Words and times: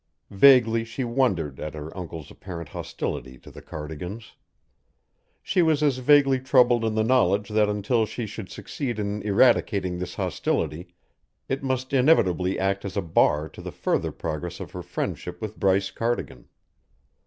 Vaguely 0.31 0.83
she 0.83 1.03
wondered 1.03 1.59
at 1.59 1.75
her 1.75 1.95
uncle's 1.95 2.31
apparent 2.31 2.69
hostility 2.69 3.37
to 3.37 3.51
the 3.51 3.61
Cardigans; 3.61 4.31
she 5.43 5.61
was 5.61 5.83
as 5.83 5.99
vaguely 5.99 6.39
troubled 6.39 6.83
in 6.83 6.95
the 6.95 7.03
knowledge 7.03 7.49
that 7.49 7.69
until 7.69 8.07
she 8.07 8.25
should 8.25 8.49
succeed 8.49 8.97
in 8.97 9.21
eradicating 9.21 9.99
this 9.99 10.15
hostility, 10.15 10.95
it 11.47 11.61
must 11.61 11.93
inevitably 11.93 12.57
act 12.57 12.83
as 12.83 12.97
a 12.97 13.01
bar 13.03 13.47
to 13.49 13.61
the 13.61 13.71
further 13.71 14.11
progress 14.11 14.59
of 14.59 14.71
her 14.71 14.81
friendship 14.81 15.39
with 15.39 15.59
Bryce 15.59 15.91
Cardigan. 15.91 16.47